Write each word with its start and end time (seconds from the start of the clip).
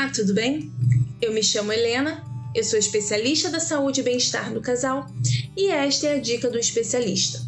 Olá, 0.00 0.08
tudo 0.08 0.32
bem? 0.32 0.72
Eu 1.20 1.30
me 1.30 1.42
chamo 1.42 1.70
Helena, 1.70 2.24
eu 2.54 2.64
sou 2.64 2.78
especialista 2.78 3.50
da 3.50 3.60
saúde 3.60 4.00
e 4.00 4.02
bem-estar 4.02 4.50
do 4.50 4.62
casal 4.62 5.06
e 5.54 5.68
esta 5.68 6.06
é 6.06 6.14
a 6.14 6.18
dica 6.18 6.48
do 6.48 6.58
especialista. 6.58 7.38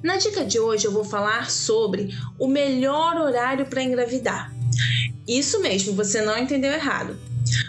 Na 0.00 0.16
dica 0.18 0.44
de 0.44 0.60
hoje 0.60 0.84
eu 0.84 0.92
vou 0.92 1.02
falar 1.02 1.50
sobre 1.50 2.16
o 2.38 2.46
melhor 2.46 3.16
horário 3.16 3.66
para 3.66 3.82
engravidar. 3.82 4.54
Isso 5.26 5.60
mesmo, 5.60 5.94
você 5.94 6.22
não 6.22 6.38
entendeu 6.38 6.70
errado. 6.70 7.18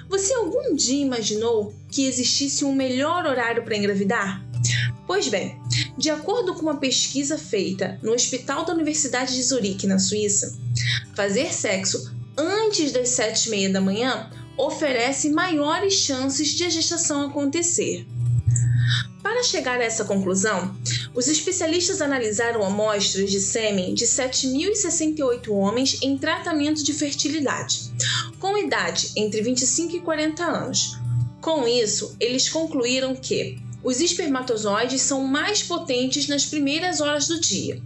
Você 0.08 0.36
algum 0.36 0.76
dia 0.76 1.04
imaginou 1.04 1.74
que 1.90 2.06
existisse 2.06 2.64
um 2.64 2.76
melhor 2.76 3.26
horário 3.26 3.64
para 3.64 3.76
engravidar? 3.76 4.46
Pois 5.08 5.30
bem, 5.30 5.60
de 5.98 6.12
acordo 6.12 6.54
com 6.54 6.62
uma 6.62 6.78
pesquisa 6.78 7.40
feita 7.40 8.00
no 8.04 8.14
Hospital 8.14 8.66
da 8.66 8.74
Universidade 8.74 9.34
de 9.34 9.42
Zurique, 9.42 9.88
na 9.88 9.98
Suíça, 9.98 10.56
fazer 11.16 11.52
sexo 11.52 12.19
antes 12.70 12.92
das 12.92 13.10
sete 13.10 13.48
e 13.48 13.50
meia 13.50 13.70
da 13.72 13.82
manhã 13.82 14.30
oferece 14.56 15.32
maiores 15.32 15.96
chances 15.96 16.50
de 16.50 16.66
a 16.66 16.70
gestação 16.70 17.26
acontecer. 17.26 18.06
Para 19.24 19.42
chegar 19.42 19.80
a 19.80 19.84
essa 19.84 20.06
conclusão, 20.06 20.78
os 21.16 21.28
especialistas 21.28 22.00
analisaram 22.00 22.64
amostras 22.64 23.32
de 23.32 23.40
sêmen 23.40 23.96
de 23.96 24.06
7.068 24.06 25.50
homens 25.50 25.98
em 26.04 26.16
tratamento 26.16 26.84
de 26.84 26.94
fertilidade, 26.94 27.92
com 28.40 28.56
idade 28.56 29.14
entre 29.16 29.42
25 29.42 29.96
e 29.96 30.02
40 30.02 30.44
anos. 30.44 30.96
Com 31.42 31.68
isso, 31.68 32.16
eles 32.20 32.50
concluíram 32.50 33.16
que 33.16 33.58
os 33.84 34.00
espermatozoides 34.00 35.02
são 35.02 35.24
mais 35.26 35.64
potentes 35.64 36.28
nas 36.28 36.46
primeiras 36.46 37.02
horas 37.02 37.28
do 37.28 37.42
dia. 37.42 37.82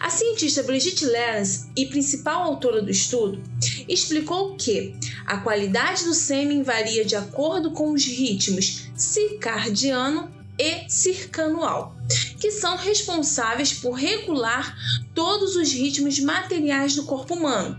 A 0.00 0.10
cientista 0.10 0.62
Brigitte 0.62 1.06
Lawrence, 1.06 1.66
e 1.74 1.86
principal 1.86 2.42
autora 2.42 2.82
do 2.82 2.90
estudo, 2.90 3.42
explicou 3.88 4.54
que 4.56 4.94
a 5.26 5.38
qualidade 5.38 6.04
do 6.04 6.14
sêmen 6.14 6.62
varia 6.62 7.04
de 7.04 7.16
acordo 7.16 7.70
com 7.70 7.92
os 7.92 8.04
ritmos 8.04 8.88
circadiano 8.96 10.30
e 10.58 10.88
circanual, 10.88 11.94
que 12.40 12.50
são 12.50 12.76
responsáveis 12.76 13.72
por 13.72 13.92
regular 13.92 14.76
todos 15.14 15.56
os 15.56 15.72
ritmos 15.72 16.18
materiais 16.20 16.94
do 16.94 17.04
corpo 17.04 17.34
humano, 17.34 17.76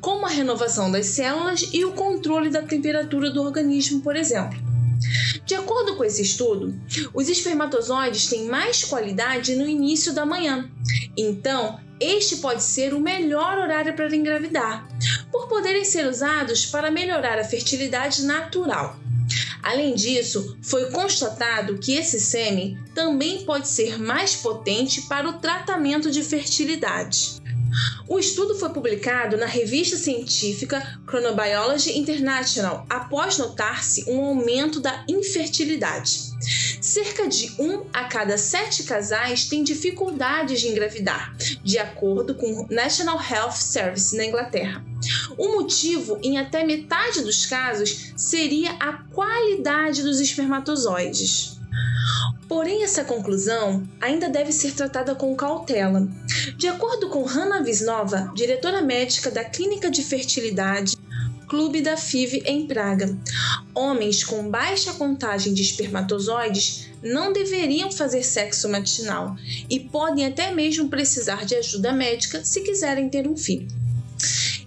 como 0.00 0.26
a 0.26 0.30
renovação 0.30 0.90
das 0.90 1.06
células 1.06 1.68
e 1.72 1.84
o 1.84 1.92
controle 1.92 2.50
da 2.50 2.62
temperatura 2.62 3.30
do 3.30 3.42
organismo, 3.42 4.00
por 4.00 4.16
exemplo. 4.16 4.69
De 5.46 5.54
acordo 5.54 5.96
com 5.96 6.04
esse 6.04 6.22
estudo, 6.22 6.78
os 7.14 7.28
espermatozoides 7.28 8.28
têm 8.28 8.46
mais 8.46 8.84
qualidade 8.84 9.56
no 9.56 9.68
início 9.68 10.12
da 10.12 10.26
manhã. 10.26 10.70
Então, 11.16 11.80
este 11.98 12.36
pode 12.36 12.62
ser 12.62 12.94
o 12.94 13.00
melhor 13.00 13.58
horário 13.58 13.94
para 13.94 14.14
engravidar, 14.14 14.88
por 15.30 15.48
poderem 15.48 15.84
ser 15.84 16.06
usados 16.06 16.66
para 16.66 16.90
melhorar 16.90 17.38
a 17.38 17.44
fertilidade 17.44 18.22
natural. 18.22 18.98
Além 19.62 19.94
disso, 19.94 20.56
foi 20.62 20.90
constatado 20.90 21.78
que 21.78 21.94
esse 21.94 22.18
sêmen 22.18 22.78
também 22.94 23.44
pode 23.44 23.68
ser 23.68 23.98
mais 23.98 24.34
potente 24.36 25.02
para 25.02 25.28
o 25.28 25.34
tratamento 25.34 26.10
de 26.10 26.22
fertilidade. 26.22 27.40
O 28.08 28.18
estudo 28.18 28.54
foi 28.54 28.70
publicado 28.70 29.36
na 29.36 29.46
revista 29.46 29.96
científica 29.96 31.00
Chronobiology 31.06 31.98
International 31.98 32.86
após 32.88 33.38
notar-se 33.38 34.04
um 34.08 34.24
aumento 34.24 34.80
da 34.80 35.04
infertilidade. 35.08 36.30
Cerca 36.80 37.28
de 37.28 37.54
um 37.58 37.84
a 37.92 38.04
cada 38.04 38.38
sete 38.38 38.84
casais 38.84 39.44
tem 39.44 39.62
dificuldades 39.62 40.60
de 40.60 40.68
engravidar, 40.68 41.36
de 41.62 41.78
acordo 41.78 42.34
com 42.34 42.62
o 42.62 42.66
National 42.70 43.20
Health 43.22 43.56
Service 43.56 44.16
na 44.16 44.24
Inglaterra. 44.24 44.84
O 45.36 45.48
motivo, 45.52 46.18
em 46.22 46.38
até 46.38 46.64
metade 46.64 47.22
dos 47.22 47.46
casos, 47.46 48.12
seria 48.16 48.72
a 48.80 48.92
qualidade 49.12 50.02
dos 50.02 50.20
espermatozoides. 50.20 51.58
Porém, 52.48 52.82
essa 52.82 53.04
conclusão 53.04 53.86
ainda 54.00 54.28
deve 54.28 54.50
ser 54.50 54.72
tratada 54.72 55.14
com 55.14 55.36
cautela. 55.36 56.08
De 56.60 56.68
acordo 56.68 57.08
com 57.08 57.24
Hanna 57.24 57.62
Visnova, 57.62 58.30
diretora 58.34 58.82
médica 58.82 59.30
da 59.30 59.42
Clínica 59.42 59.90
de 59.90 60.02
Fertilidade 60.02 60.94
Clube 61.48 61.80
da 61.80 61.96
FIV 61.96 62.42
em 62.44 62.66
Praga, 62.66 63.18
homens 63.74 64.22
com 64.22 64.50
baixa 64.50 64.92
contagem 64.92 65.54
de 65.54 65.62
espermatozoides 65.62 66.90
não 67.02 67.32
deveriam 67.32 67.90
fazer 67.90 68.22
sexo 68.22 68.68
matinal 68.68 69.36
e 69.70 69.80
podem 69.80 70.26
até 70.26 70.54
mesmo 70.54 70.90
precisar 70.90 71.46
de 71.46 71.54
ajuda 71.54 71.94
médica 71.94 72.44
se 72.44 72.60
quiserem 72.60 73.08
ter 73.08 73.26
um 73.26 73.38
filho. 73.38 73.66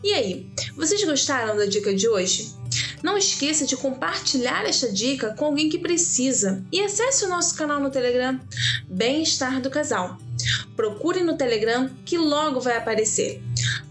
E 0.04 0.14
aí, 0.14 0.48
vocês 0.76 1.04
gostaram 1.04 1.56
da 1.56 1.68
dica 1.68 1.94
de 1.94 2.10
hoje? 2.10 2.56
Não 3.04 3.16
esqueça 3.16 3.68
de 3.68 3.78
compartilhar 3.78 4.66
esta 4.66 4.92
dica 4.92 5.36
com 5.36 5.46
alguém 5.46 5.70
que 5.70 5.78
precisa 5.78 6.66
e 6.72 6.82
acesse 6.82 7.24
o 7.24 7.30
nosso 7.30 7.54
canal 7.54 7.80
no 7.80 7.92
Telegram 7.92 8.40
Bem-Estar 8.90 9.62
do 9.62 9.70
Casal. 9.70 10.18
Procure 10.76 11.24
no 11.24 11.38
Telegram 11.38 11.90
que 12.06 12.18
logo 12.18 12.60
vai 12.60 12.78
aparecer. 12.78 13.42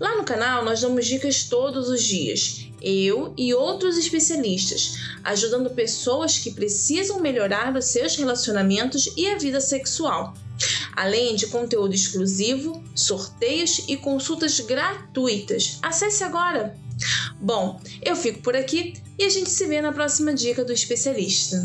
Lá 0.01 0.17
no 0.17 0.25
canal 0.25 0.65
nós 0.65 0.81
damos 0.81 1.07
dicas 1.07 1.45
todos 1.45 1.89
os 1.89 2.03
dias, 2.03 2.69
eu 2.81 3.33
e 3.37 3.55
outros 3.55 3.97
especialistas, 3.97 4.99
ajudando 5.23 5.71
pessoas 5.71 6.39
que 6.39 6.53
precisam 6.53 7.21
melhorar 7.21 7.77
os 7.77 7.85
seus 7.87 8.17
relacionamentos 8.17 9.13
e 9.17 9.27
a 9.29 9.39
vida 9.39 9.61
sexual 9.61 10.35
além 10.95 11.35
de 11.35 11.47
conteúdo 11.49 11.95
exclusivo, 11.95 12.83
sorteios 12.95 13.85
e 13.89 13.97
consultas 13.97 14.61
gratuitas. 14.61 15.79
Acesse 15.83 16.23
agora! 16.23 16.77
Bom, 17.41 17.81
eu 18.01 18.15
fico 18.15 18.41
por 18.41 18.55
aqui 18.55 18.95
e 19.19 19.25
a 19.25 19.29
gente 19.29 19.51
se 19.51 19.67
vê 19.67 19.81
na 19.81 19.93
próxima 19.93 20.33
dica 20.33 20.65
do 20.65 20.73
especialista. 20.73 21.57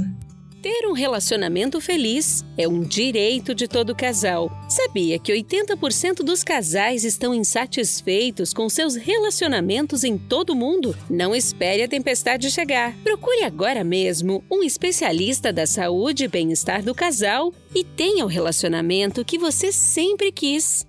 Ter 0.69 0.85
um 0.85 0.91
relacionamento 0.91 1.79
feliz 1.79 2.43
é 2.57 2.67
um 2.67 2.81
direito 2.81 3.55
de 3.55 3.69
todo 3.69 3.95
casal. 3.95 4.51
Sabia 4.67 5.17
que 5.17 5.31
80% 5.31 6.25
dos 6.25 6.43
casais 6.43 7.05
estão 7.05 7.33
insatisfeitos 7.33 8.51
com 8.51 8.67
seus 8.67 8.93
relacionamentos 8.93 10.03
em 10.03 10.17
todo 10.17 10.49
o 10.49 10.55
mundo? 10.57 10.93
Não 11.09 11.33
espere 11.33 11.83
a 11.83 11.87
tempestade 11.87 12.51
chegar. 12.51 12.93
Procure 13.01 13.45
agora 13.45 13.81
mesmo 13.81 14.43
um 14.51 14.61
especialista 14.61 15.53
da 15.53 15.65
saúde 15.65 16.25
e 16.25 16.27
bem-estar 16.27 16.83
do 16.83 16.93
casal 16.93 17.53
e 17.73 17.85
tenha 17.85 18.25
o 18.25 18.27
relacionamento 18.27 19.23
que 19.23 19.37
você 19.37 19.71
sempre 19.71 20.33
quis. 20.33 20.85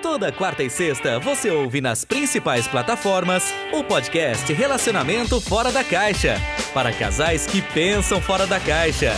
Toda 0.00 0.30
quarta 0.30 0.62
e 0.62 0.68
sexta 0.68 1.18
você 1.18 1.50
ouve 1.50 1.80
nas 1.80 2.04
principais 2.04 2.68
plataformas 2.68 3.44
o 3.72 3.82
podcast 3.82 4.52
Relacionamento 4.52 5.40
Fora 5.40 5.72
da 5.72 5.82
Caixa 5.82 6.36
para 6.72 6.92
casais 6.92 7.46
que 7.46 7.62
pensam 7.62 8.20
fora 8.20 8.46
da 8.46 8.58
caixa. 8.58 9.12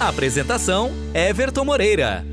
Apresentação: 0.00 0.90
Everton 1.14 1.64
Moreira. 1.64 2.24